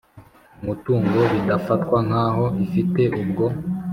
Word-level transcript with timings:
umutungo 0.61 1.17
bidafatwa 1.33 1.97
nk 2.07 2.13
aho 2.25 2.45
ifite 2.65 3.01
ubwo 3.21 3.45